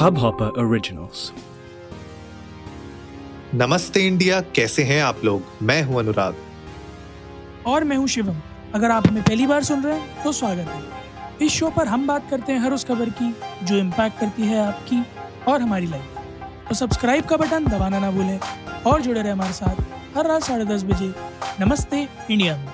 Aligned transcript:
Hubhopper 0.00 0.46
Originals. 0.58 1.22
नमस्ते 3.54 4.06
India 4.06 4.40
कैसे 4.40 4.82
हैं 4.82 5.02
आप 5.02 5.24
लोग? 5.24 5.42
मैं 5.62 5.82
हूँ 5.82 5.98
अनुराग। 5.98 6.36
और 7.66 7.84
मैं 7.84 7.96
हूँ 7.96 8.08
शिवम। 8.08 8.36
अगर 8.74 8.90
आप 8.90 9.06
हमें 9.06 9.22
पहली 9.22 9.46
बार 9.46 9.64
सुन 9.64 9.82
रहे 9.82 9.98
हैं 9.98 10.24
तो 10.24 10.32
स्वागत 10.32 10.68
है। 10.68 11.46
इस 11.46 11.52
शो 11.52 11.70
पर 11.70 11.86
हम 11.86 12.06
बात 12.06 12.30
करते 12.30 12.52
हैं 12.52 12.60
हर 12.60 12.72
उस 12.72 12.84
खबर 12.84 13.10
की 13.10 13.34
जो 13.62 13.76
इम्पैक्ट 13.76 14.20
करती 14.20 14.42
है 14.42 14.58
आपकी 14.66 15.02
और 15.48 15.60
हमारी 15.62 15.86
लाइफ 15.86 16.18
तो 16.68 16.74
सब्सक्राइब 16.74 17.24
का 17.24 17.36
बटन 17.36 17.64
दबाना 17.64 17.98
ना 17.98 18.10
भूलें 18.10 18.38
और 18.86 19.02
जुड़े 19.02 19.22
रहे 19.22 19.32
हमारे 19.32 19.52
साथ 19.52 20.16
हर 20.16 20.26
रात 20.26 20.42
साढ़े 20.42 20.64
दस 20.64 20.84
बजे। 20.84 21.14
नमस्ते 21.60 22.08
इंडिया 22.30 22.56
में। 22.56 22.68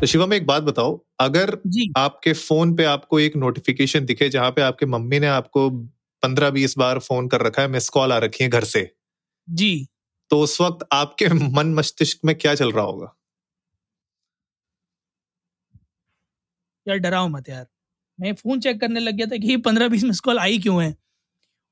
तो 0.00 0.06
शिवम 0.06 0.32
एक 0.32 0.46
बात 0.46 0.62
बताओ। 0.62 1.00
अगर 1.20 1.58
जी। 1.66 1.92
आपके 1.96 2.32
फ़ोन 2.32 2.74
पे 2.76 2.84
आपको 2.84 3.20
एक 3.20 3.36
नोटिफिकेशन 3.36 4.04
दिखे 4.04 4.28
जहाँ 4.28 4.50
पे 4.50 4.62
आपके 4.62 4.86
मम्मी 4.86 5.20
ने 5.20 5.26
आपको 5.26 5.70
पंद्रह 6.22 6.50
बीस 6.50 6.74
बार 6.78 6.98
फ़ोन 7.00 7.28
कर 7.28 7.42
रखा 7.42 7.62
है 7.62 7.68
मिस 7.68 7.88
कॉल 7.90 8.12
आ 8.12 8.18
रखी 8.18 8.44
है 8.44 8.50
घर 8.50 8.64
से। 8.66 8.88
जी। 9.48 9.86
तो 10.30 10.40
उस 10.40 10.60
वक्त 10.60 10.86
आपके 10.92 11.28
मन 11.50 11.74
मस्तिष्क 11.74 12.18
में 12.24 12.34
क्या 12.36 12.54
चल 12.54 12.72
रहा 12.72 12.84
होगा? 12.84 13.14
यार 16.86 16.98
डराओ 16.98 17.28
मत 17.28 17.48
यार। 17.48 17.66
मैं 18.18 18.32
फ़ोन 18.34 18.60
चेक 18.60 18.80
करने 18.80 19.00
लग 19.00 19.14
गया 19.14 19.26
था 19.26 19.36
कि 19.38 19.56
पंद्रह 19.58 19.88
बीस 19.88 20.04
मिस 20.04 20.20
कॉल 20.20 20.38
आई 20.38 20.58
क्यों 20.58 20.82
है? 20.82 20.94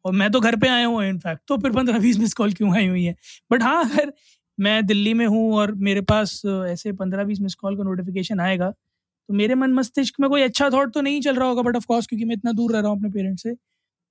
और 0.05 0.13
मैं 0.15 0.31
तो 0.33 0.41
घर 0.41 0.57
पे 0.61 0.69
आया 0.69 0.87
हूँ 0.87 1.05
इनफैक्ट 1.05 1.43
तो 1.49 1.57
फिर 1.59 1.73
पंद्रह 1.73 1.99
बीस 2.01 2.19
मिस 2.19 2.35
कॉल 2.35 2.53
क्यों 2.55 2.75
आई 2.77 2.87
हुई 2.87 3.05
है? 3.05 3.15
बट 3.51 3.63
हाँ 3.63 3.85
अगर 3.87 4.13
मैं 4.59 4.87
दिल्ली 4.87 5.15
में 5.15 5.27
हूँ 5.27 5.55
और 5.57 5.73
मेरे 5.81 6.01
पास 6.05 6.43
ऐसे 6.69 6.93
पंद्रह 6.95 7.25
बीस 7.25 7.41
मिस 7.41 7.55
कॉल 7.57 7.77
का 7.77 7.83
नोटिफिकेशन 7.85 8.41
आएगा 8.41 8.71
तो 8.71 9.35
मेरे 9.35 9.55
मन 9.57 9.73
मस्तिष्क 9.75 10.21
में 10.21 10.31
कोई 10.31 10.43
अच्छा 10.43 10.71
थॉट 10.71 10.95
तो 10.95 11.01
नहीं 11.03 11.21
चल 11.23 11.37
रहा 11.37 11.49
होगा 11.49 11.63
बट 11.63 11.77
ऑफ़ 11.77 11.87
कोर्स 11.87 12.07
क्योंकि 12.07 12.27
मैं 12.27 12.37
इतना 12.37 12.53
दूर 12.55 12.73
रह 12.73 12.81
रहा 12.81 12.91
हूँ 12.91 12.99
अपने 12.99 13.11
पेरेंट्स 13.13 13.43
से। 13.43 13.55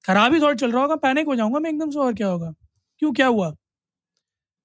खराब 0.06 0.34
ही 0.34 0.40
थॉट 0.40 0.58
चल 0.60 0.72
रहा 0.72 0.82
होगा 0.82 0.96
पैनिक 0.96 1.28
हो 1.28 1.36
जाऊँगा 1.36 1.60
मैं 1.60 1.70
एकदम 1.70 1.90
से 1.92 2.00
और 2.00 2.14
क्या 2.14 2.28
होगा? 2.28 2.54
क्यों 3.02 3.12
क्या 3.14 3.28
हुआ? 3.28 3.54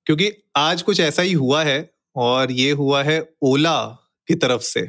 क्योंकि 0.07 0.31
आज 0.57 0.83
कुछ 0.83 1.01
ऐसा 1.01 1.23
ही 1.23 1.33
हुआ 1.33 1.63
है 1.65 1.91
और 2.17 2.53
ये 2.53 2.71
हुआ 2.73 3.03
है 3.03 3.21
ओला 3.43 3.77
की 4.29 4.35
तरफ़ 4.35 4.63
से। 4.63 4.81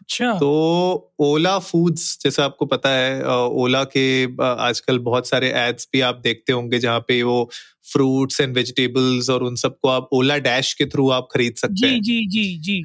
अच्छा। 0.00 0.32
तो 0.32 1.12
ओला 1.20 1.58
फूड्स 1.58 2.18
जैसे 2.24 2.42
आपको 2.42 2.66
पता 2.66 2.88
है 2.90 3.24
ओला 3.36 3.84
के 3.84 4.24
आजकल 4.44 4.98
बहुत 4.98 5.28
सारे 5.28 5.50
एड्स 5.52 5.88
भी 5.92 6.00
आप 6.00 6.20
देखते 6.24 6.52
होंगे 6.52 6.78
जहाँ 6.78 7.00
पे 7.00 7.22
वो 7.22 7.50
फ्रूट्स 7.92 8.40
एंड 8.40 8.54
वेजिटेबल्स 8.56 9.30
और 9.30 9.42
उन 9.42 9.56
सबको 9.56 9.88
आप 9.88 10.08
ओला 10.12 10.36
डैश 10.38 10.72
के 10.74 10.86
थ्रू 10.86 11.10
आप 11.10 11.28
खरीद 11.32 11.54
सकते 11.56 11.74
जी 11.74 11.86
हैं। 11.88 12.00
जी 12.00 12.26
जी 12.26 12.58
जी। 12.58 12.84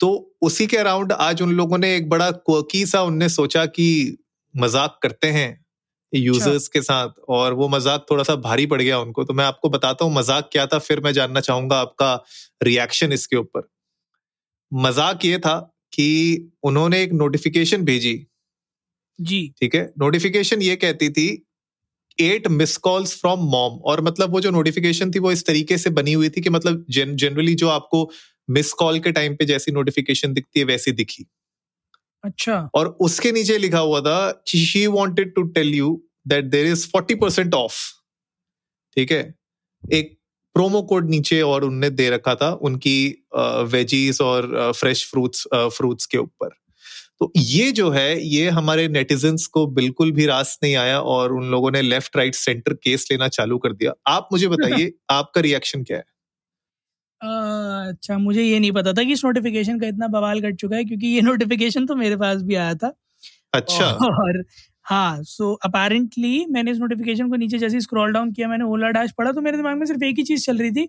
तो 0.00 0.36
उसी 0.42 0.66
के 0.66 0.76
अराउंड 0.76 1.12
आज 1.12 1.42
उन 1.42 1.52
लोगों 1.52 1.78
ने 1.78 1.96
एक 1.96 2.08
बड़ा 2.08 2.30
क्वर्की 2.30 2.86
सा 2.86 3.02
उनने 3.02 3.28
सोचा 3.28 3.66
कि 3.66 4.18
मज़ाक 4.56 4.98
करते 5.02 5.28
हैं 5.28 5.63
यूज़र्स 6.14 6.68
के 6.68 6.80
साथ 6.82 7.20
और 7.28 7.52
वो 7.52 7.68
मज़ाक 7.68 8.06
थोड़ा 8.10 8.24
सा 8.24 8.36
भारी 8.38 8.66
पड़ 8.66 8.80
गया 8.82 8.98
उनको 8.98 9.24
तो 9.24 9.34
मैं 9.34 9.44
आपको 9.44 9.68
बताता 9.68 10.04
हूँ 10.04 10.14
मज़ाक 10.14 10.48
क्या 10.52 10.66
था 10.66 10.78
फिर 10.80 11.00
मैं 11.00 11.12
जानना 11.12 11.40
चाहूँगा 11.40 11.76
आपका 11.78 12.14
रिएक्शन 12.62 13.12
इसके 13.12 13.36
ऊपर। 13.36 13.68
मज़ाक 14.72 15.24
ये 15.24 15.38
था 15.38 15.58
कि 15.92 16.50
उन्होंने 16.64 17.02
एक 17.02 17.12
नोटिफिकेशन 17.12 17.84
भेजी। 17.84 18.14
जी। 19.18 19.46
ठीक 19.60 19.74
है? 19.74 19.82
नोटिफिकेशन 19.98 20.62
ये 20.62 20.76
कहती 20.76 21.08
थी 21.10 21.26
eight 22.18 22.48
miss 22.48 22.76
calls 22.76 23.14
from 23.20 23.40
mom 23.50 23.78
और 23.82 24.00
मतलब 24.00 24.32
वो 24.32 24.40
जो 24.40 24.50
नोटिफिकेशन 24.50 25.10
थी 25.10 25.18
वो 25.18 25.32
इस 25.32 25.46
तरीके 25.46 25.78
से 25.78 25.90
बनी 25.90 26.12
हुई 26.12 26.28
थी 26.28 26.40
कि 26.40 26.50
मतलब 26.50 26.84
जनरली 26.90 27.54
जो 27.54 27.68
आपको 27.68 28.10
मिस 28.48 28.72
कॉल 28.72 28.98
के 29.00 29.12
टाइम 29.12 29.34
पे 29.36 29.44
जैसी 29.44 29.72
नोटिफिकेशन 29.72 30.32
दिखती 30.32 30.60
है 30.60 30.66
वैसी 30.66 30.92
दिखी। 30.92 31.24
अच्छा। 32.24 32.70
और 32.74 32.88
उसके 33.00 33.32
नीचे 33.32 33.58
लिखा 33.58 33.78
हुआ 33.78 34.00
था 34.00 34.42
she 34.48 34.86
wanted 34.86 35.34
to 35.34 35.42
tell 35.52 35.74
you 35.74 36.00
that 36.28 36.44
there 36.44 36.66
is 36.66 36.86
forty 36.88 37.14
percent 37.14 37.54
of 37.54 37.78
ठीक 38.96 39.12
है? 39.12 39.34
एक 39.82 40.16
प्रोमो 40.54 40.82
कोड 40.82 41.10
नीचे 41.10 41.40
और 41.42 41.64
उनने 41.64 41.90
दे 41.90 42.10
रखा 42.10 42.34
था 42.34 42.50
उनकी 42.62 42.96
वेजीज 43.72 44.20
और 44.20 44.72
फ्रेश 44.76 45.06
फ्रूट्स 45.10 45.46
फ्रूट्स 45.54 46.06
के 46.06 46.18
ऊपर। 46.18 46.48
तो 47.20 47.32
ये 47.36 47.72
जो 47.72 47.90
है 47.90 48.20
ये 48.26 48.48
हमारे 48.50 48.88
नेटिजन्स 48.88 49.46
को 49.46 49.66
बिल्कुल 49.68 50.12
भी 50.12 50.26
रास 50.26 50.58
नहीं 50.62 50.76
आया 50.76 51.00
और 51.00 51.32
उन 51.32 51.50
लोगों 51.50 51.70
ने 51.70 51.82
लेफ़्ट 51.82 52.16
राइट 52.16 52.34
सेंटर 52.34 52.74
केस 52.74 53.08
लेना 53.12 53.28
चालू 53.28 53.58
कर 53.58 53.72
दिया। 53.72 53.92
आप 54.08 54.28
मुझे 54.32 54.48
बताइए 54.48 54.92
आपका 55.10 55.40
रिएक्शन 55.40 55.84
क्या 55.84 55.98
है? 55.98 56.04
अच्छा 57.84 58.18
मुझे 58.18 58.42
ये 58.42 58.58
नहीं 58.60 58.72
पता 58.72 58.92
था 58.92 59.02
कि 59.04 59.12
इस 59.12 59.24
नोटिफिकेशन 59.24 59.78
का 59.80 59.86
इतना 59.86 60.08
बवाल 60.10 60.40
कर 60.40 60.54
चुका 60.54 60.76
है 60.76 60.84
क्योंकि 60.84 61.06
ये 61.08 61.20
नोटिफिकेशन 61.22 61.86
तो 61.86 61.94
मेरे 61.96 62.16
पास 62.16 62.42
भी 62.42 62.54
आया 62.56 62.74
था। 62.74 62.92
अच्छा। 63.54 63.86
और 63.86 64.42
हाँ 64.86 65.22
सो 65.24 65.52
अपेरेंटली 65.64 66.44
मैंने 66.50 66.70
इस 66.70 66.78
नोटिफिकेशन 66.78 67.28
को 67.30 67.36
नीचे 67.36 67.58
जैसे 67.58 67.80
स्क्रॉल 67.80 68.12
डाउन 68.12 68.32
किया 68.32 68.48
मैंने 68.48 68.64
ओला 68.66 68.88
डैश 68.90 69.12
पढ़ा 69.18 69.32
तो 69.32 69.40
मेरे 69.40 69.56
दिमाग 69.56 69.76
में 69.78 69.86
सिर्फ़ 69.86 70.04
एक 70.04 70.18
ही 70.18 70.24
चीज़ 70.24 70.44
चल 70.46 70.58
रही 70.58 70.70
थी। 70.72 70.88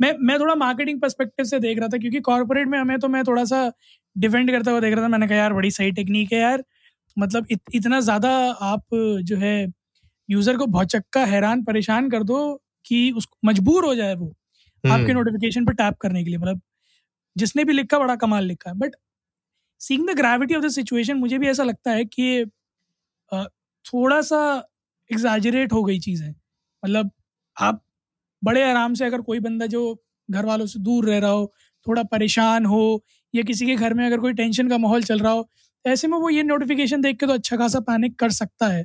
मैं 0.00 0.12
मैं 0.20 0.38
थोड़ा 0.40 0.54
मार्केटिंग 0.56 1.00
पर्सपेक्टिव 1.00 1.46
से 1.46 1.60
देख 1.60 1.78
रहा 1.78 1.88
था 1.88 1.98
क्योंकि 1.98 2.20
कॉर्पोरेट 2.22 2.68
में 2.68 2.78
हमें 2.78 2.98
तो 2.98 3.08
मैं 3.08 3.24
थोड़ा 3.24 3.44
सा 3.44 3.70
डिफेंड 4.16 4.50
करता 4.50 4.70
हुआ 4.70 4.80
देख 4.80 4.94
रहा 4.94 5.04
था। 5.04 5.08
मैंने 5.08 5.28
कहा 5.28 5.38
यार 5.38 5.52
बड़ी 5.52 5.70
सही 5.70 5.92
टेक्निक 5.92 6.32
है 6.32 6.40
यार। 6.40 6.64
मतलब 7.16 7.46
इत, 7.50 7.60
इतना 7.74 8.00
ज़्यादा 8.00 8.30
आप 8.64 8.84
जो 9.24 9.36
है 9.36 9.66
यूज़र 10.28 10.56
को 10.56 10.66
भौचक्का 10.68 11.24
हैरान 11.26 11.62
परेशान 11.64 12.10
कर 12.10 12.22
दो 12.24 12.38
कि 12.86 13.10
उसको 13.16 13.48
मजबूर 13.48 13.84
हो 13.84 13.94
जाए 13.94 14.14
वो। 14.14 14.32
आपके 14.84 15.12
नोटिफिकेशन 15.12 15.64
पर 15.66 15.72
टैप 15.74 15.96
करने 16.00 16.24
के 16.24 16.30
लिए 16.30 16.38
मतलब 16.38 16.60
जिसने 17.36 17.64
भी 17.64 17.72
लिखा 17.74 17.98
बड़ा 17.98 18.16
कमाल 18.18 18.44
लिखा 18.46 18.70
है। 18.70 18.76
But 18.78 18.96
seeing 19.80 20.08
the 20.10 20.16
gravity 20.16 20.54
of 20.56 20.64
the 20.64 20.68
situation 20.72 21.16
मुझे 21.18 21.38
भी 21.38 21.48
ऐसा 21.48 21.64
लगता 21.64 21.92
है 21.92 22.04
कि 22.06 22.46
थोड़ा 23.84 24.20
सा 24.22 24.40
एग्जाजरेट 25.10 25.72
हो 25.72 25.84
गई 25.84 25.98
चीज़ें। 26.00 26.30
मतलब 26.82 27.10
आप 27.56 27.82
बड़े 28.42 28.62
आराम 28.64 28.94
से 28.94 29.06
अगर 29.06 29.22
कोई 29.22 29.40
बंदा 29.40 29.66
जो 29.68 29.82
घर 30.28 30.46
वालों 30.46 30.66
से 30.66 30.80
दूर 30.80 31.06
रह 31.06 31.18
रहा 31.20 31.30
हो 31.32 31.46
थोड़ा 31.86 32.02
परेशान 32.06 32.66
हो 32.66 32.82
या 33.34 33.42
किसी 33.44 33.66
के 33.66 33.74
घर 33.76 33.94
में 33.94 34.06
अगर 34.06 34.20
कोई 34.20 34.32
टेंशन 34.34 34.68
का 34.68 34.78
माहौल 34.78 35.02
चल 35.04 35.18
रहा 35.20 35.32
हो 35.32 35.48
ऐसे 35.84 36.08
में 36.08 36.18
वो 36.18 36.30
ये 36.30 36.42
नोटिफिकेशन 36.44 37.02
देख 37.02 37.18
के 37.20 37.26
तो 37.26 37.34
अच्छा 37.34 37.56
खासा 37.56 37.80
पैनिक 37.82 38.18
कर 38.20 38.30
सकता 38.32 38.68
है। 38.68 38.84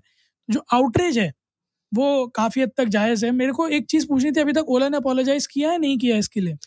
जो 0.49 0.63
आउटरीच 0.73 1.17
है 1.17 1.31
वो 1.95 2.25
काफ़ी 2.35 2.61
हद 2.61 2.71
तक 2.77 2.85
जायज़ 2.89 3.25
है। 3.25 3.31
मेरे 3.33 3.51
को 3.53 3.67
एक 3.69 3.85
चीज़ 3.89 4.07
पूछनी 4.07 4.31
थी, 4.31 4.41
अभी 4.41 4.53
तक 4.53 4.69
ओला 4.69 4.89
ने 4.89 4.97
अपोलोजाइज 4.97 5.47
किया 5.47 5.71
है, 5.71 5.77
नहीं 5.79 5.97
किया 5.97 6.17
इसके 6.17 6.41
लिए? 6.41 6.57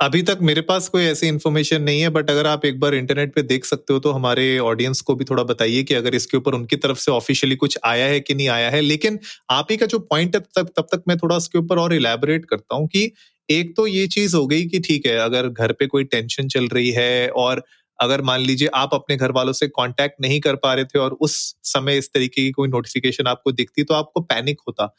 अभी 0.00 0.20
तक 0.22 0.38
मेरे 0.42 0.60
पास 0.60 0.88
कोई 0.88 1.04
ऐसी 1.04 1.26
इन्फॉर्मेशन 1.28 1.82
नहीं 1.82 2.00
है 2.00 2.08
बट 2.10 2.30
अगर 2.30 2.46
आप 2.46 2.64
एक 2.64 2.78
बार 2.80 2.94
इंटरनेट 2.94 3.34
पे 3.34 3.42
देख 3.44 3.64
सकते 3.64 3.92
हो 3.92 3.98
तो 4.00 4.10
हमारे 4.12 4.44
ऑडियंस 4.60 5.00
को 5.00 5.14
भी 5.14 5.24
थोड़ा 5.24 5.42
बताइए 5.44 5.82
कि 5.82 5.94
अगर 5.94 6.14
इसके 6.14 6.36
ऊपर 6.36 6.54
उनकी 6.54 6.76
तरफ़ 6.76 6.98
से 6.98 7.10
ऑफिशियली 7.12 7.56
कुछ 7.56 7.78
आया 7.84 8.06
है 8.06 8.20
कि 8.20 8.34
नहीं 8.34 8.48
आया 8.48 8.70
है। 8.70 8.80
लेकिन 8.80 9.18
आप 9.50 9.68
ही 9.70 9.76
का 9.76 9.86
जो 9.86 9.98
पॉइंट 10.00 10.36
है, 10.36 10.40
तब 10.56 10.70
तब 10.76 10.86
तक 10.92 11.02
मैं 11.08 11.16
थोड़ा 11.18 11.36
उसके 11.36 11.58
ऊपर 11.58 11.78
और 11.78 11.94
इलेबोरेट 11.94 12.44
करता 12.44 12.76
हूँ 12.76 12.86
कि 12.88 13.10
एक 13.48 13.74
तो 13.76 13.86
ये 13.86 14.06
चीज़ 14.08 14.36
हो 14.36 14.46
गई 14.46 14.64
कि 14.66 14.78
ठीक 14.80 15.06
है, 15.06 15.16
अगर 15.18 15.48
घर 15.48 15.72
पे 15.72 15.86
कोई 15.88 16.04
टेंशन 16.06 16.48
चल 16.48 16.68
रही 16.68 16.90
है 16.92 17.28
और 17.38 17.62
अगर 18.00 18.22
मान 18.22 18.40
लीजिए 18.40 18.68
आप 18.68 18.90
अपने 18.92 19.16
घर 19.16 19.32
वालों 19.32 19.52
से 19.52 19.68
कांटेक्ट 19.68 20.14
नहीं 20.20 20.40
कर 20.40 20.56
पा 20.56 20.74
रहे 20.74 20.84
थे 20.84 20.98
और 20.98 21.12
उस 21.12 21.56
समय 21.62 21.98
इस 21.98 22.12
तरीके 22.14 22.42
की 22.42 22.50
कोई 22.50 22.68
नोटिफिकेशन 22.68 23.26
आपको 23.26 23.52
दिखती 23.52 23.84
तो 23.84 23.94
आपको 23.94 24.20
पैनिक 24.20 24.60
होता। 24.68 24.94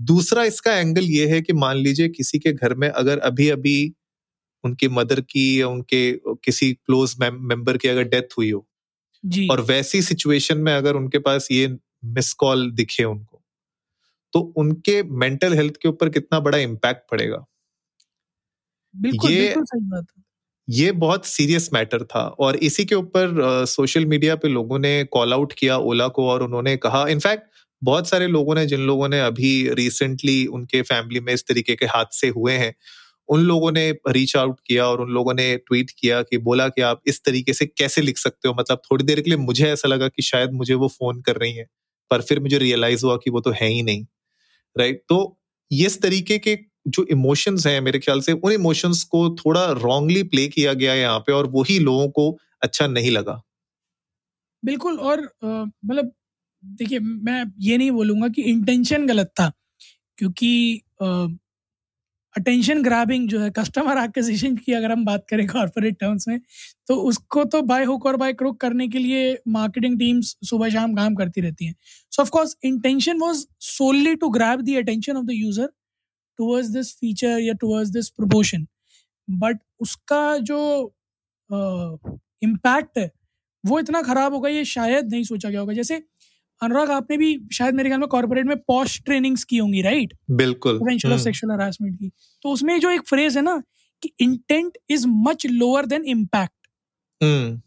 दूसरा 0.00 0.44
इसका 0.44 0.74
एंगल 0.74 1.04
ये 1.04 1.28
है 1.28 1.42
कि 1.42 1.52
मान 1.52 1.76
लीजिए 1.76 2.08
किसी 2.08 2.38
के 2.38 2.52
घर 2.52 2.74
में 2.74 2.88
अगर 2.88 3.18
अभी 3.18 3.48
अभी 3.48 3.94
उनकी 4.64 4.88
मदर 4.88 5.20
की 5.20 5.60
या 5.60 5.68
उनके 5.68 6.12
किसी 6.28 6.74
क्लोज 6.74 7.16
मेंबर 7.20 7.76
की 7.76 7.88
अगर 7.88 8.02
डेथ 8.02 8.38
हुई 8.38 8.50
हो 8.50 8.68
जी। 9.26 9.48
और 9.48 9.60
वैसी 9.60 10.02
सिचुएशन 10.02 10.58
में 10.58 10.74
अगर 10.74 10.94
उनके 10.96 11.18
पास 11.18 11.48
ये 11.50 11.76
मिस 12.04 12.32
कॉल 12.32 12.70
दिखे 12.70 13.04
उनको 13.04 13.42
तो 14.32 14.40
उनके 14.40 15.02
मेंटल 15.02 15.54
हेल्थ 15.54 15.74
के 15.82 15.88
ऊपर 15.88 16.08
कितना 16.08 16.40
बड़ा 16.40 16.58
इम्पैक्ट 16.58 17.10
पड़ेगा? 17.10 17.46
बिल्कुल 18.96 19.30
ये- 19.30 19.40
बिल्कुल 19.40 19.64
सही 19.64 19.80
बात 19.80 20.06
है। 20.18 20.22
ये 20.68 20.90
बहुत 20.94 21.26
सीरियस 21.26 21.68
मैटर 21.72 22.02
था 22.04 22.20
और 22.40 22.56
इसी 22.58 22.84
के 22.84 22.94
ऊपर 22.94 23.64
सोशल 23.68 24.06
मीडिया 24.06 24.34
पे 24.36 24.48
लोगों 24.48 24.78
ने 24.78 25.02
कॉल 25.12 25.32
आउट 25.32 25.52
किया 25.52 25.76
ओला 25.78 26.06
को 26.08 26.28
और 26.28 26.42
उन्होंने 26.42 26.76
कहा 26.78 27.06
इनफैक्ट 27.08 27.42
बहुत 27.82 28.08
सारे 28.08 28.26
लोगों 28.28 28.54
ने, 28.54 28.64
जिन 28.66 28.80
लोगों 28.80 29.08
ने 29.08 29.20
अभी 29.20 29.68
रिसेंटली 29.74 30.44
उनके 30.48 30.80
फैमिली 30.82 31.20
में 31.20 31.32
इस 31.34 31.44
तरीके 31.48 31.74
के 31.76 31.86
हादसे 31.86 32.28
हुए 32.28 32.52
हैं, 32.54 32.72
उन 33.28 33.40
लोगों 33.42 33.70
ने 33.72 33.90
रीच 34.08 34.36
आउट 34.36 34.60
किया 34.66 34.86
और 34.86 35.00
उन 35.00 35.10
लोगों 35.10 35.34
ने 35.34 35.56
ट्वीट 35.58 35.90
किया 35.98 36.22
कि 36.22 36.38
बोला 36.40 36.68
कि 36.68 36.82
आप 36.82 37.00
इस 37.06 37.20
तरीके 37.24 37.52
से 37.52 37.66
कैसे 37.68 38.00
लिख 38.02 38.18
सकते 38.18 38.48
हो? 38.48 38.54
मतलब 38.60 38.80
थोड़ी 38.90 39.04
देर 39.04 39.20
के 39.20 39.30
लिए 39.30 39.38
मुझे 39.40 39.68
ऐसा 39.72 39.88
लगा 39.88 40.08
कि 40.08 40.22
शायद 40.22 40.52
मुझे 40.54 40.74
वो 40.76 40.88
फ़ोन 40.90 41.20
कर 41.22 41.36
रही 41.36 41.52
है, 41.54 41.66
पर 42.10 42.22
फिर 42.22 42.40
मुझे 42.40 42.58
रियलाइज़ 42.58 43.04
हुआ 43.06 43.16
कि 43.24 43.30
वो 43.30 43.40
तो 43.40 43.50
है 43.52 43.68
ही 43.68 43.82
नहीं 43.82 44.04
राइट 44.76 45.02
तो 45.08 45.18
इस 45.70 46.00
तरीके 46.02 46.38
के 46.38 46.56
जो 46.86 47.04
इमोशंस 47.10 47.66
हैं 47.66 47.80
मेरे 47.80 47.98
ख्याल 47.98 48.20
से, 48.20 48.32
उन 48.34 48.52
इमोशंस 48.52 49.02
को 49.06 49.28
थोड़ा 49.36 49.64
रॉन्गली 49.78 50.22
प्ले 50.24 50.46
किया 50.48 50.72
गया 50.74 50.94
यहाँ 50.94 51.18
पे 51.20 51.32
और 51.32 51.50
वही 51.52 51.78
लोगों 51.80 52.08
को 52.10 52.30
अच्छा 52.62 52.86
नहीं 52.88 53.10
लगा। 53.10 53.40
बिल्कुल, 54.62 54.98
और 54.98 55.20
मतलब 55.44 56.12
देखिए, 56.62 56.98
मैं 56.98 57.44
ये 57.60 57.76
नहीं 57.78 57.90
बोलूँगा 57.92 58.28
कि 58.28 58.42
इंटेंशन 58.44 59.06
गलत 59.06 59.32
था, 59.40 59.50
क्योंकि 60.18 60.82
अटेंशन 62.34 62.82
ग्रैबिंग 62.82 63.28
जो 63.28 63.40
है 63.40 63.50
कस्टमर 63.50 63.98
एक्विजिशन 63.98 64.56
की 64.56 64.72
अगर 64.72 64.92
हम 64.92 65.04
बात 65.04 65.26
करें 65.30 65.46
कॉर्पोरेट 65.46 65.96
टर्म्स 65.98 66.26
में 66.28 66.38
तो 66.88 66.94
उसको 67.08 67.44
तो 67.46 67.60
बाय 67.64 67.84
हुक 67.84 68.06
और 68.06 68.16
बाय 68.16 68.32
क्रुक 68.32 68.60
करने 68.60 68.88
के 68.88 68.98
लिए 68.98 69.38
मार्केटिंग 69.48 69.98
टीम्स 69.98 70.34
सुबह 70.44 70.68
शाम 70.70 70.94
काम 70.94 71.14
करती 71.14 71.40
रहती 71.40 71.66
हैं। 71.66 71.74
So 72.12 72.22
of 72.22 72.30
course 72.30 72.56
intention 72.64 73.20
was 73.20 73.46
solely 73.62 74.14
to 74.16 74.28
grab 74.30 74.62
the 74.62 74.76
attention 74.78 75.16
of 75.16 75.24
the 75.26 75.30
user 75.32 75.68
towards 76.38 76.68
this 76.70 76.92
feature 76.96 77.38
या 77.40 77.52
टुवर्ड्स 77.60 77.90
दिस 77.90 78.08
प्रमोशन 78.10 78.66
बट 79.28 79.58
उसका 79.80 80.36
जो 80.42 80.60
इम्पैक्ट 82.42 82.98
है 82.98 83.10
वो 83.64 83.78
इतना 83.78 84.02
खराब 84.02 84.34
होगा 84.34 84.48
ये 84.48 84.64
शायद 84.66 85.10
नहीं 85.12 85.24
सोचा 85.24 85.48
गया 85.50 85.60
होगा। 85.60 85.72
जैसे 85.72 86.02
अनुराग 86.60 86.90
आपने 86.90 87.16
भी 87.16 87.28
शायद 87.52 87.74
मेरे 87.74 87.88
ख्याल 87.88 88.00
में 88.00 88.08
कॉर्पोरेट 88.08 88.46
में 88.46 88.56
पॉश 88.68 89.00
ट्रेनिंग्स 89.04 89.44
की 89.44 89.56
होंगी 89.58 89.82
राइट 89.82 90.12
बिल्कुल। 90.32 90.78
प्रिवेंशन 90.78 91.12
ऑफ़ 91.12 91.20
सेक्सुअल 91.20 91.52
हरासमेंट 91.52 91.98
की। 91.98 92.10
तो 92.42 92.50
उसमें 92.50 92.78
जो 92.80 92.90
एक 92.90 93.08
फ्रेज 93.08 93.36
है 93.36 93.42
ना 93.42 93.62
कि 94.02 94.10
intent 94.20 94.78
is 94.90 95.06
much 95.08 95.46
lower 95.46 95.86
than 95.86 96.04
impact 96.06 96.66
है 97.20 97.60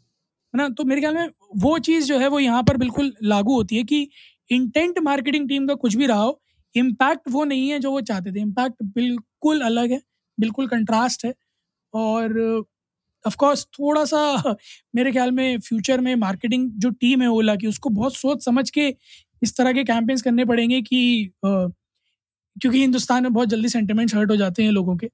ना? 0.53 0.67
तो 0.69 0.83
मेरे 0.83 1.01
ख्याल 1.01 1.15
में 1.15 1.29
वो 1.57 1.77
चीज़ 1.79 2.05
जो 2.05 2.17
है 2.19 2.27
वो 2.27 2.39
यहाँ 2.39 2.63
पर 2.63 2.77
बिल्कुल 2.77 3.13
लागू 3.23 3.53
होती 3.53 3.77
है 3.77 3.83
कि 3.83 4.07
इंटेंट 4.49 4.99
मार्केटिंग 5.03 5.47
टीम 5.49 5.67
का 5.67 5.73
कुछ 5.75 5.95
भी 5.95 6.05
रहा 6.05 6.17
हो 6.19 6.39
इम्पैक्ट 6.75 7.29
वो 7.31 7.43
नहीं 7.45 7.69
है 7.69 7.79
जो 7.79 7.91
वो 7.91 8.01
चाहते 8.03 8.31
थे। 8.33 8.39
इम्पैक्ट 8.41 8.83
बिल्कुल 8.95 9.61
अलग 9.63 9.91
है, 9.91 10.01
बिल्कुल 10.37 10.67
कंट्रास्ट 10.69 11.25
है 11.25 11.33
और 11.93 12.39
ऑफकोर्स 13.25 13.65
थोड़ा 13.73 14.03
सा 14.05 14.55
मेरे 14.95 15.11
ख्याल 15.11 15.31
में 15.33 15.59
फ्यूचर 15.61 16.01
में 16.01 16.15
मार्केटिंग 16.17 16.69
जो 16.77 16.89
टीम 16.91 17.21
है 17.21 17.27
ओला 17.29 17.55
की, 17.57 17.67
उसको 17.67 17.89
बहुत 17.91 18.15
सोच 18.15 18.45
समझ 18.45 18.69
के 18.71 18.87
इस 19.41 19.55
तरह 19.57 19.73
के 19.73 19.83
कैंपेन्स 19.85 20.21
करने 20.23 20.45
पड़ेंगे 20.47 20.81
कि 20.83 21.31
क्योंकि 21.45 22.79
हिंदुस्तान 22.79 23.23
में 23.23 23.33
बहुत 23.33 23.49
जल्दी 23.49 23.69
सेंटिमेंट्स 23.69 24.15
हर्ट 24.15 24.31
हो 24.31 24.35
जाते 24.37 24.63
हैं 24.63 24.71
लोगों 24.71 24.95
के। 24.97 25.07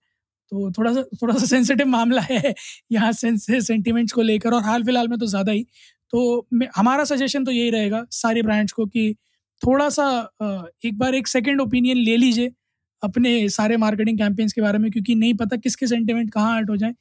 तो 0.51 0.71
थोड़ा 0.73 0.93
सा 0.93 1.03
थोड़ा 1.21 1.35
सा 1.35 1.45
सेंसिटिव 1.47 1.87
मामला 1.87 2.21
है 2.23 2.53
यहाँ 2.91 3.11
सेंटिमेंट्स 3.13 4.13
को 4.13 4.21
लेकर 4.23 4.53
और 4.53 4.63
हाल 4.63 4.83
फ़िलहाल 4.85 5.07
में 5.09 5.17
तो 5.19 5.25
ज़्यादा 5.27 5.51
ही। 5.51 5.65
तो 6.13 6.47
हमारा 6.77 7.03
सजेशन 7.05 7.45
तो 7.45 7.51
यही 7.51 7.69
रहेगा 7.71 8.05
सारे 8.13 8.41
ब्रांड्स 8.43 8.73
को 8.73 8.85
कि 8.87 9.15
थोड़ा 9.65 9.89
सा 9.89 10.05
एक 10.85 10.97
बार 10.97 11.15
एक 11.15 11.27
सेकेंड 11.27 11.61
ओपिनियन 11.61 11.97
ले 11.97 12.17
लीजिए 12.17 12.51
अपने 13.03 13.49
सारे 13.49 13.77
मार्केटिंग 13.77 14.17
कैंपेन्स 14.17 14.53
के 14.53 14.61
बारे 14.61 14.77
में 14.77 14.91
क्योंकि 14.91 15.15
नहीं 15.15 15.33
पता 15.33 15.57
किसके 15.57 15.87
सेंटिमेंट 15.87 16.31
कहाँ 16.31 16.55
हर्ट 16.55 16.69
हो 16.69 16.77
जाए। 16.77 16.93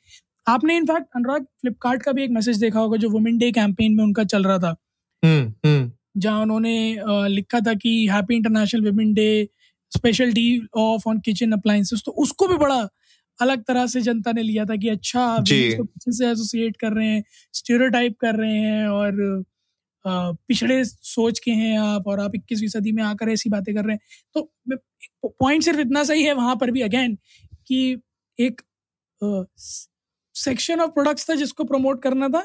आपने 0.46 0.76
इनफैक्ट 0.76 1.06
अनुराग 1.16 1.42
फ्लिपकार्ट 1.60 2.02
का 2.02 2.12
भी 2.12 2.22
एक 2.24 2.30
मैसेज 2.30 2.58
देखा 2.58 2.80
होगा 2.80 2.96
जो 2.96 3.10
वुमेन 3.10 3.38
डे 3.38 3.50
कैंपेन 3.52 3.94
में 3.94 4.04
उनका 4.04 4.24
चल 4.24 4.44
रहा 4.44 4.58
था। 4.58 4.74
हम्म, 5.22 5.52
हम्म। 5.66 5.90
जहाँ 6.16 6.42
उन्होंने 6.42 6.96
लिखा 7.28 7.60
था 7.60 7.74
कि 7.74 8.08
happy 8.12 8.34
international 8.36 8.84
women 8.90 9.14
day 9.14 9.48
special 9.92 10.32
deal 10.32 10.66
off 10.76 11.08
on 11.08 11.18
kitchen 11.18 11.52
appliances 11.52 12.02
तो 12.06 12.12
उसको 12.12 12.48
भी 12.48 12.56
बड़ा 12.56 12.88
अलग 13.40 13.62
तरह 13.62 13.86
से 13.86 14.00
जनता 14.00 14.32
ने 14.32 14.42
लिया 14.42 14.64
था 14.64 14.76
कि 14.76 14.88
अच्छा 14.88 15.36
से 15.44 16.26
एसोसिएट 16.30 16.76
कर 16.76 16.92
रहे 16.92 17.08
हैं 17.08 17.22
स्टीरियोटाइप 17.52 18.16
कर 18.20 18.34
रहे 18.34 18.58
हैं 18.58 18.86
और 18.88 19.44
पिछड़े 20.04 20.84
सोच 20.84 21.38
के 21.38 21.50
हैं 21.52 21.78
आप 21.78 22.06
और 22.08 22.20
आप 22.20 22.34
इक्कीसवीं 22.34 22.68
सदी 22.68 22.92
में 22.92 23.02
आकर 23.04 23.28
ऐसी 23.30 23.50
बातें 23.50 23.74
कर 23.74 23.84
रहे 23.84 23.94
हैं। 23.94 24.00
तो 24.34 24.50
पॉइंट 25.30 25.62
सिर्फ़ 25.62 25.80
इतना 25.80 26.04
सही 26.04 26.22
है 26.24 26.32
वहाँ 26.34 26.56
पर 26.56 26.70
भी 26.70 26.80
अगेन 26.82 27.16
कि 27.68 27.80
एक 28.38 28.62
सेक्शन 30.34 30.80
ऑफ़ 30.80 30.90
प्रोडक्ट्स 30.90 31.28
था 31.30 31.34
जिसको 31.36 31.64
प्रमोट 31.64 32.02
करना 32.02 32.28
था 32.28 32.44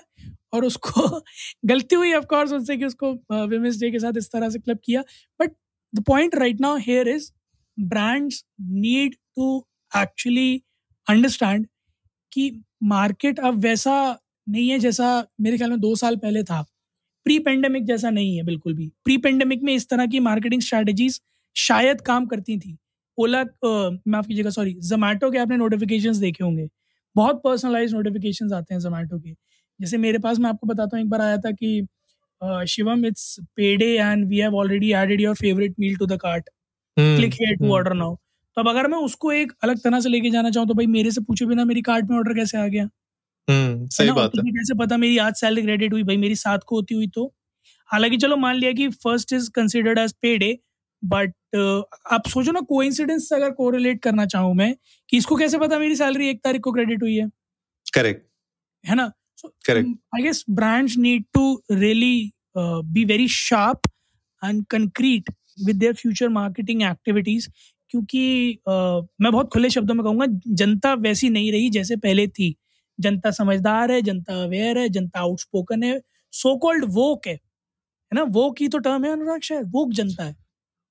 और 0.53 0.65
उसको 0.65 1.21
गलती 1.65 1.95
हुई 1.95 2.13
ऑफ़ 2.13 2.25
कोर्स 2.27 2.51
उनसे 2.53 2.77
कि 2.77 2.85
उसको 2.85 3.13
विमेंस 3.47 3.79
डे 3.79 3.91
के 3.91 3.99
साथ 3.99 4.17
इस 4.17 4.31
तरह 4.31 4.49
से 4.49 4.59
क्लब 4.59 4.79
किया। 4.85 5.01
But 5.39 5.51
the 5.93 6.03
point 6.07 6.35
right 6.35 6.61
now 6.61 6.77
here 6.79 7.07
is 7.09 7.31
brands 7.77 8.43
need 8.61 9.15
to 9.15 9.65
actually 9.91 10.61
understand 11.07 11.67
कि 12.31 12.51
मार्केट 12.85 13.39
अब 13.41 13.59
वैसा 13.61 13.95
नहीं 14.47 14.69
है 14.69 14.79
जैसा 14.79 15.07
मेरे 15.41 15.57
ख्याल 15.57 15.69
में 15.71 15.79
दो 15.79 15.95
साल 15.95 16.15
पहले 16.17 16.43
था। 16.43 16.65
प्री 17.27 17.37
पेंडेमिक 17.41 17.85
जैसा 17.85 18.09
नहीं 18.09 18.35
है 18.37 18.43
बिल्कुल 18.45 18.73
भी। 18.73 18.87
प्री 19.05 19.17
पेंडेमिक 19.19 19.63
में 19.63 19.73
इस 19.73 19.87
तरह 19.89 20.05
की 20.07 20.19
मार्केटिंग 20.21 20.61
स्ट्रैटेजीज 20.61 21.19
शायद 21.55 22.01
काम 22.03 22.25
करती 22.25 22.57
थी। 22.59 22.77
ओला 23.17 23.43
माफ़ 23.63 24.27
कीजिएगा 24.27 24.49
सॉरी 24.49 24.73
जोमैटो 24.89 25.31
के 25.31 25.37
आपने 25.37 25.57
नोटिफिकेशंस 25.57 26.17
देखे 26.17 26.43
होंगे। 26.43 26.67
बहुत 27.15 27.41
पर्सनलाइज 27.43 27.93
नोटिफिकेशन 27.93 28.53
आते 28.53 28.73
हैं 28.73 28.81
जोमेटो 28.81 29.19
के। 29.19 29.31
जैसे 29.79 29.97
मेरे 29.97 30.19
पास 30.19 30.39
मैं 30.39 30.49
आपको 30.49 30.67
बताता 30.67 30.97
हूँ 30.97 31.03
एक 31.03 31.09
बार 31.09 31.21
आया 31.21 31.37
था 31.37 31.51
कि 31.53 31.87
Shivam 32.67 33.05
it's 33.05 33.35
pay 33.57 33.75
day 33.77 33.85
and 33.97 34.27
we 34.29 34.37
have 34.39 34.55
already 34.57 34.91
added 34.95 35.21
your 35.21 35.35
favourite 35.35 35.75
meal 35.79 35.95
to 35.97 36.05
the 36.07 36.17
cart 36.21 36.49
click 36.97 37.33
here 37.33 37.55
to 37.57 37.73
order 37.75 37.93
now 37.95 38.15
तो 38.57 38.61
अब 38.61 38.69
अगर 38.69 38.87
मैं 38.87 38.97
उसको 38.99 39.31
एक 39.33 39.51
अलग 39.63 39.79
तरह 39.83 39.99
से 40.01 40.09
लेके 40.09 40.29
जाना 40.31 40.49
चाहूँ 40.51 40.67
तो 40.67 40.73
भाई 40.73 40.87
मेरे 40.89 41.11
से 41.11 41.21
पूछे 41.23 41.45
बिना 41.45 41.65
मेरी 41.65 41.81
कार्ट 41.83 42.09
में 42.11 42.17
ऑर्डर 42.17 42.33
कैसे 42.35 42.57
आ 42.57 42.67
गया? 42.67 42.89
सही 43.47 44.11
बात 44.11 44.31
है। 44.37 44.43
कैसे 44.43 44.73
पता 44.79 44.97
मेरी 44.97 45.17
आज 45.17 45.33
सैलरी 45.35 45.61
क्रेडिट 45.61 45.93
हुई 45.93 46.03
भाई 46.03 46.17
मेरी 46.17 46.35
सात 46.35 46.63
को 46.67 46.75
होती 46.75 46.95
हुई 46.95 47.07
तो। 47.07 47.33
हालाँकि 47.89 48.17
चलो 48.17 48.35
मान 48.37 48.55
लिया 48.55 48.71
कि 48.73 48.87
first 49.03 49.33
is 49.33 49.49
considered 49.55 49.99
as 49.99 50.13
pay 50.21 50.37
day 50.37 50.57
but 51.03 51.33
आप 52.11 52.27
सोचो 52.29 52.51
ना 52.51 52.61
कोइंसिडेंस 52.69 53.29
अगर 53.33 53.51
कोरिलेट 53.51 54.01
करना 54.03 54.25
चाहूँ 54.25 54.53
मैं 54.55 54.73
कि 55.09 55.17
इसको 55.17 55.35
कैसे 55.35 55.57
पता 55.59 55.79
मेरी 55.79 55.95
सैलरी 55.95 56.29
एक 56.29 56.39
तारीख 56.43 56.61
को 56.61 56.71
क्रेडिट 56.71 57.03
हुई 57.03 57.15
है? 57.15 57.27
करेक्ट 57.93 58.25
है 58.85 58.95
ना? 58.95 59.11
Correct 59.65 59.89
I 60.15 60.23
guess 60.23 60.43
brands 60.49 60.97
need 60.97 61.23
to 61.33 61.53
really 61.71 62.31
be 62.57 63.05
very 63.05 63.27
sharp 63.29 63.89
and 64.43 64.63
concrete 64.71 65.29
with 65.65 65.75
their 65.75 65.93
future 65.93 66.29
marketing 66.29 66.81
activities 66.83 67.47
क्योंकि 67.91 68.53
uh, 68.69 69.03
मैं 69.21 69.31
बहुत 69.31 69.49
खुले 69.53 69.69
शब्दों 69.69 69.95
में 69.95 70.03
कहूँगा 70.05 70.25
जनता 70.55 70.93
वैसी 70.95 71.29
नहीं 71.29 71.51
रही 71.51 71.69
जैसे 71.69 71.95
पहले 71.97 72.27
थी। 72.29 72.55
जनता 72.99 73.31
समझदार 73.31 73.91
है, 73.91 74.01
जनता 74.01 74.43
अवेयर 74.43 74.77
है, 74.77 74.89
जनता 74.89 75.19
आउटस्पोकन 75.19 75.83
है। 75.83 76.01
सो 76.31 76.57
कॉल्ड 76.57 76.85
वोक 76.87 77.27
है। 77.27 77.33
है 77.33 78.15
ना? 78.15 78.23
वोक 78.23 78.55
ही 78.61 78.67
तो 78.67 78.77
टर्म 78.77 79.05
है 79.05 79.11
अनुराग 79.11 79.41
शायद। 79.41 79.67
वोक 79.67 79.93
जनता 79.93 80.23
है। 80.23 80.46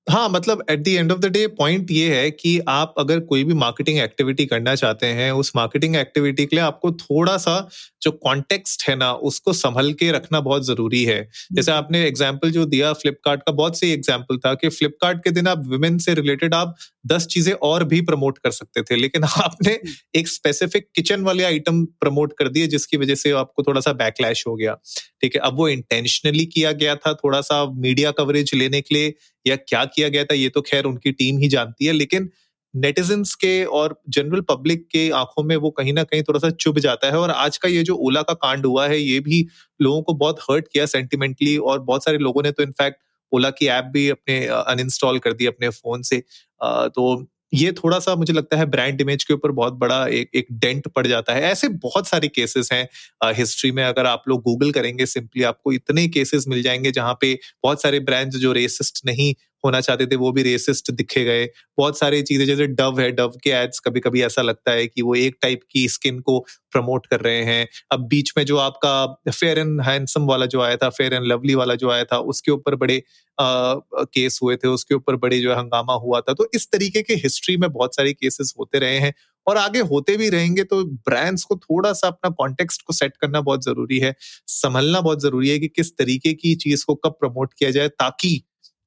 हाँ 0.07 0.27
मतलब 0.29 0.63
at 0.69 0.83
the 0.83 0.87
end 0.87 1.11
of 1.11 1.19
the 1.19 1.25
day 1.25 1.45
point 1.47 1.91
ये 1.91 2.15
है 2.15 2.29
कि 2.31 2.59
आप 2.67 2.93
अगर 2.97 3.19
कोई 3.19 3.43
भी 3.43 3.53
मार्केटिंग 3.53 3.97
एक्टिविटी 3.99 4.45
करना 4.45 4.75
चाहते 4.75 5.05
हैं 5.07 5.31
उस 5.31 5.51
मार्केटिंग 5.55 5.95
एक्टिविटी 5.95 6.45
के 6.45 6.55
लिए 6.55 6.63
आपको 6.65 6.91
थोड़ा 6.91 7.35
सा 7.37 7.57
जो 8.01 8.11
कॉन्टेक्स्ट 8.23 8.87
है 8.89 8.95
ना 8.95 9.11
उसको 9.29 9.53
संभल 9.53 9.91
के 9.93 10.11
रखना 10.11 10.39
बहुत 10.39 10.65
ज़रूरी 10.65 11.03
है। 11.03 11.21
जैसे 11.53 11.71
आपने 11.71 12.03
एग्ज़ाम्पल 12.05 12.51
जो 12.51 12.65
दिया 12.65 12.91
फ्लिपकार्ट 12.93 13.41
का 13.41 13.51
बहुत 13.51 13.79
सही 13.79 13.91
एग्ज़ाम्पल 13.91 14.37
था 14.37 14.53
कि 14.53 14.69
फ्लिपकार्ट 14.69 15.23
के 15.23 15.31
दिन 15.31 15.47
आप 15.47 15.63
वुमेन 15.67 15.97
से 15.97 16.13
रिलेटेड 16.13 16.53
आप 16.53 16.75
दस 17.07 17.25
चीज़ें 17.25 17.53
और 17.53 17.83
भी 17.83 18.01
प्रमोट 18.01 18.37
कर 18.37 18.51
सकते 18.51 18.81
थे 18.81 18.95
लेकिन 18.95 19.23
आपने 19.37 19.79
एक 20.15 20.27
स्पेसिफिक 20.27 20.87
किचन 20.95 21.21
वाले 21.21 21.43
आइटम 21.43 21.83
प्रमोट 22.01 22.33
कर 22.39 22.49
दिए 22.49 22.67
जिसकी 22.67 22.97
वजह 22.97 23.15
से 23.15 23.31
आपको 23.35 23.63
थोड़ा 23.63 23.81
सा 23.81 23.93
बैकलैश 23.95 24.43
हो 24.47 24.55
गया। 24.55 24.73
ठीक 25.21 25.35
है 25.35 25.41
अब 25.41 25.57
वो 25.57 25.67
इंटेंशनली 25.69 26.45
किया 26.45 26.71
गया 26.73 26.95
था 26.95 27.13
थोड़ा 27.13 27.41
सा 27.41 27.65
मीडिया 27.77 28.11
कवरेज 28.11 28.51
लेने 28.55 28.81
के 28.81 28.95
लिए 28.95 29.13
या 29.47 29.55
क्या 29.57 29.83
किया 29.87 30.09
गया 30.09 30.23
था, 30.25 30.35
ये 30.35 30.49
तो 30.49 30.61
खैर 30.63 30.85
उनकी 30.85 31.11
टीम 31.13 31.39
ही 31.39 31.47
जानती 31.49 31.85
है, 31.85 31.93
लेकिन 31.93 32.29
नेटिजन 32.73 33.23
के 33.41 33.63
और 33.65 33.95
जनरल 34.09 34.41
पब्लिक 34.49 34.87
के 34.91 35.09
आँखों 35.15 35.43
में 35.43 35.55
वो 35.57 35.69
कहीं 35.71 35.93
ना 35.93 36.03
कहीं 36.03 36.23
थोड़ा 36.23 36.39
सा 36.39 36.49
चुभ 36.51 36.79
जाता 36.79 37.07
है 37.07 37.19
और 37.19 37.31
आज 37.31 37.57
का 37.57 37.69
ये 37.69 37.83
जो 37.83 37.95
ओला 37.97 38.21
का 38.21 38.33
कांड 38.35 38.65
हुआ 38.65 38.87
है, 38.87 38.99
ये 38.99 39.19
भी 39.19 39.45
लोगों 39.79 40.01
को 40.01 40.13
बहुत 40.15 40.39
हर्ट 40.41 40.67
किया 40.73 40.85
सेंटिमेंटली 40.87 41.55
और 41.59 41.79
बहुत 41.81 42.03
सारे 42.03 42.17
लोगों 42.19 42.43
ने 42.43 42.51
तो 42.51 42.63
इनफैक्ट 42.63 42.99
ओला 43.31 43.49
की 43.51 43.67
ऐप 43.67 43.85
भी 43.93 44.07
अपने 44.09 44.45
अनइंस्टॉल 44.47 45.19
कर 45.19 45.33
दी 45.33 45.45
अपने 45.45 45.69
फ़ोन 45.71 46.01
से। 46.01 46.19
तो 46.61 47.15
ये 47.53 47.71
थोड़ा 47.71 47.99
सा 47.99 48.15
मुझे 48.15 48.33
लगता 48.33 48.57
है 48.57 48.65
ब्रांड 48.65 49.01
इमेज 49.01 49.23
के 49.23 49.33
ऊपर 49.33 49.51
बहुत 49.51 49.73
बड़ा 49.73 50.05
एक 50.07 50.29
एक 50.35 50.47
डेंट 50.51 50.87
पड़ 50.87 51.05
जाता 51.07 51.33
है। 51.33 51.41
ऐसे 51.41 51.67
बहुत 51.69 52.07
सारे 52.07 52.27
केसेस 52.27 52.69
हैं 52.71 52.87
हिस्ट्री 53.33 53.71
में 53.71 53.83
अगर 53.83 54.05
आप 54.05 54.23
लोग 54.27 54.41
गूगल 54.43 54.71
करेंगे 54.71 55.05
सिंपली 55.05 55.43
आपको 55.43 55.71
इतने 55.71 56.07
केसेस 56.07 56.45
मिल 56.47 56.61
जाएँगे 56.63 56.91
जहाँ 56.91 57.17
पे 57.21 57.33
बहुत 57.63 57.81
सारे 57.81 57.99
ब्रांड्स 57.99 58.37
जो 58.37 58.51
रेसिस्ट 58.53 59.01
नहीं 59.05 59.33
होना 59.67 59.81
चाहते 59.81 60.05
थे 60.07 60.15
वो 60.17 60.31
भी 60.31 60.43
रेसिस्ट 60.43 60.91
दिखे 60.93 61.23
गए। 61.25 61.45
बहुत 61.77 61.99
सारी 61.99 62.21
चीज़ें 62.23 62.45
जैसे 62.45 62.67
डव 62.69 62.99
है 63.01 63.11
डव 63.13 63.37
के 63.43 63.49
एड्स 63.53 63.79
कभी 63.79 63.99
कभी 63.99 64.21
ऐसा 64.23 64.41
लगता 64.41 64.71
है 64.71 64.87
कि 64.87 65.01
वो 65.01 65.15
एक 65.17 65.37
टाइप 65.41 65.61
की 65.71 65.87
स्किन 65.89 66.19
को 66.21 66.39
प्रमोट 66.71 67.05
कर 67.07 67.19
रहे 67.21 67.43
हैं। 67.45 67.67
अब 67.91 68.07
बीच 68.07 68.33
में 68.37 68.45
जो 68.45 68.57
आपका 68.59 69.31
फेयर 69.31 69.59
एंड 69.59 69.81
हैंडसम 69.81 70.25
वाला 70.25 70.45
जो 70.47 70.61
आया 70.61 70.77
था 70.77 70.89
फेयर 70.91 71.13
एंड 71.13 71.25
लवली 71.25 71.55
वाला 71.55 71.75
जो 71.75 71.89
आया 71.91 72.03
था 72.05 72.17
उसके 72.33 72.51
ऊपर 72.51 72.75
बड़े 72.77 73.01
आ, 73.37 73.73
केस 74.05 74.39
हुए 74.43 74.55
थे 74.55 74.67
उसके 74.67 74.95
ऊपर 74.95 75.15
बड़े 75.17 75.39
जो 75.39 75.55
हंगामा 75.55 75.93
हुआ 75.95 76.19
था। 76.21 76.33
तो 76.33 76.49
इस 76.55 76.67
तरीके 76.71 77.01
के 77.01 77.13
हिस्ट्री 77.15 77.57
में 77.57 77.71
बहुत 77.71 77.95
सारे 77.95 78.13
केसेस 78.13 78.53
होते 78.59 78.79
रहे 78.79 78.99
हैं 78.99 79.13
और 79.47 79.57
आगे 79.57 79.79
होते 79.89 80.15
भी 80.17 80.29
रहेंगे 80.29 80.63
तो 80.63 80.83
ब्रांड्स 80.85 81.43
को 81.43 81.55
थोड़ा 81.55 81.91
सा 81.93 82.07
अपना 82.07 82.29
कॉन्टेक्स्ट 82.37 82.81
को 82.81 82.93
सेट 82.93 83.13
करना 83.21 83.41
बहुत 83.41 83.63
ज़रूरी 83.65 83.99
है। 83.99 84.13
संभलना 84.47 85.01
बहुत 85.01 85.21
ज़रूरी 85.21 85.49
है 85.49 85.59
कि 85.59 85.67
किस 85.67 85.91
तरीके 85.97 86.33
की 86.33 86.55
चीज़ 86.55 86.85
को 86.85 86.95
कब 86.95 87.17
प्रमोट 87.19 87.53
किया 87.53 87.71
जाए 87.71 87.87
ताकि 87.89 88.41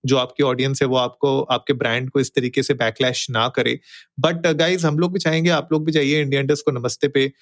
जो 0.07 0.17
आपकी 0.17 0.43
ऑडियंस 0.43 0.83
है 0.83 0.89
वो 0.89 0.97
आपको 0.97 1.41
आपके 1.43 1.73
ब्रांड 1.73 2.11
को 2.11 2.21
इस 2.21 2.35
तरीके 2.35 2.63
से 2.63 2.75
बैकलैश 2.75 3.27
ना 3.31 3.49
करे। 3.49 3.79
बट 4.21 4.47
गाइज़ 4.47 4.81
uh, 4.81 4.87
हम 4.87 4.99
लोग 4.99 5.13
भी 5.13 5.19
चाहेंगे 5.19 5.51
आप 5.51 5.69
लोग 5.73 5.85
भी 5.85 5.93
जाइए 5.93 6.21
इंडियन 6.23 6.47
डेस्क 6.47 6.65
को 6.65 6.73
नमस्ते 6.73 7.09
पे 7.09 7.33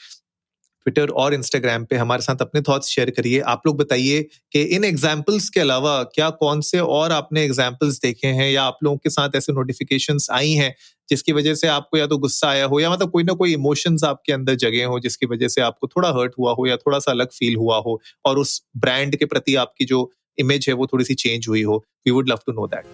ट्विटर 0.87 1.11
और 1.11 1.35
इंस्टाग्राम 1.35 1.85
पे 1.85 1.97
हमारे 1.97 2.23
साथ 2.23 2.37
अपने 2.41 2.61
थॉट्स 2.61 2.89
शेयर 2.89 3.11
करिए। 3.11 3.41
आप 3.41 3.63
लोग 3.67 3.79
बताइए 3.79 4.23
कि 4.53 4.63
इन 4.63 4.85
एग्जाम्पल्स 4.85 5.49
के 5.49 5.61
अलावा 5.61 6.03
क्या 6.03 6.31
कौन 6.31 6.61
से 6.61 6.79
और 6.79 7.13
आपने 7.13 7.45
एग्जाम्पल्स 7.45 8.01
देखे 8.01 8.29
हैं 8.29 8.51
या 8.51 8.63
आप 8.63 8.79
लोगों 8.83 8.97
के 8.97 9.11
साथ 9.11 9.29
ऐसे 9.37 9.53
नोटिफिकेशंस 9.53 10.29
आई 10.31 10.51
हैं 10.51 10.75
जिसकी 11.11 11.33
वजह 11.33 11.55
से 11.55 11.69
आपको 11.69 11.99
या 11.99 12.07
तो 12.07 12.19
गुस्सा 12.19 12.49
आया 12.49 12.65
हो 12.65 12.81
या 12.81 12.91
मतलब 12.91 13.11
कोई 13.11 13.23
ना 13.23 13.33
कोई 13.33 13.53
इमोशंस 13.53 14.05
आपके 14.05 14.33
अंदर 14.33 14.55
जगे 14.55 14.85
हो 14.85 15.01
जिसकी 15.01 15.27
वजह 15.27 15.49
से 15.49 15.61
आपको 15.61 15.87
थोड़ा 15.87 16.09
हर्ट 16.09 16.33
हुआ 16.39 16.53
हो 16.53 16.67
या 16.67 16.77
थोड़ा 16.77 16.99
सा 16.99 17.11
अलग 17.11 17.29
फील 17.29 17.57
हुआ 17.57 17.77
हो 17.77 18.01
और 18.25 18.39
उस 18.39 18.63
ब्रांड 18.77 19.17
के 19.17 19.25
प्रति 19.25 19.55
आपकी 19.55 19.85
जो 19.85 20.13
इमेज 20.39 20.69
है 20.69 20.75
वो 20.75 20.87
थोड़ी 20.87 21.05
सी 21.05 21.15
चेंज 21.15 21.49
हुई 21.49 21.63
हो 21.63 21.85
we 22.07 22.13
would 22.13 22.29
love 22.29 22.41
to 22.47 22.53
know 22.53 22.67
that 22.67 22.85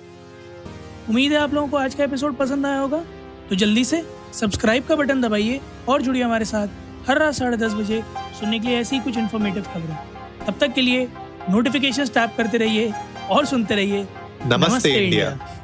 उम्मीद 1.08 1.32
है 1.32 1.38
आप 1.38 1.54
लोगों 1.54 1.68
को 1.68 1.76
आज 1.76 1.94
का 1.94 2.04
एपिसोड 2.04 2.36
पसंद 2.36 2.66
आया 2.66 2.78
होगा। 2.78 3.04
तो 3.50 3.56
जल्दी 3.56 3.84
से 3.84 4.02
सब्सक्राइब 4.34 4.84
का 4.84 4.96
बटन 4.96 5.20
दबाइए 5.20 5.60
और 5.88 6.02
जुड़िए 6.02 6.22
हमारे 6.22 6.44
साथ 6.44 6.68
हर 7.08 7.18
रात 7.18 7.34
साढ़े 7.34 7.56
दस 7.56 7.72
बजे 7.74 8.02
सुनने 8.40 8.58
के 8.58 8.68
लिए 8.68 8.78
ऐसी 8.78 8.98
कुछ 9.00 9.18
इन्फॉर्मेटिव 9.18 9.62
खबरें। 9.74 10.46
तब 10.46 10.58
तक 10.60 10.74
के 10.74 10.80
लिए 10.80 11.06
नोटिफिकेशन 11.50 12.06
टैप 12.14 12.34
करते 12.36 12.58
रहिए 12.58 12.92
और 13.30 13.46
सुनते 13.46 13.74
रहिए। 13.74 14.00
नमस्ते, 14.00 14.56
नमस्ते 14.56 14.90
इंडिया, 14.94 15.30
इंडिया। 15.30 15.63